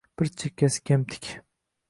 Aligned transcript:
Bir 0.19 0.29
chekkasi 0.43 0.81
kemtik. 0.91 1.31